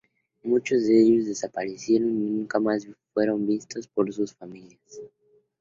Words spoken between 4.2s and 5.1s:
familias.